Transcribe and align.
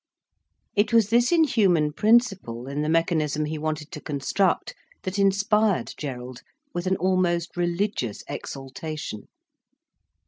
It 0.75 0.91
was 0.93 1.11
this 1.11 1.31
inhuman 1.31 1.93
principle 1.93 2.67
in 2.67 2.81
the 2.81 2.89
mechanism 2.89 3.45
he 3.45 3.59
wanted 3.59 3.91
to 3.91 4.01
construct 4.01 4.73
that 5.03 5.19
inspired 5.19 5.93
Gerald 5.95 6.41
with 6.73 6.87
an 6.87 6.97
almost 6.97 7.55
religious 7.55 8.23
exaltation. 8.27 9.27